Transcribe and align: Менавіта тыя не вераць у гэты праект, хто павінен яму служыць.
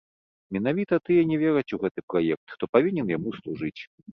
Менавіта 0.55 0.99
тыя 1.09 1.25
не 1.33 1.37
вераць 1.43 1.75
у 1.77 1.81
гэты 1.85 1.99
праект, 2.15 2.45
хто 2.57 2.73
павінен 2.79 3.15
яму 3.19 3.39
служыць. 3.41 3.79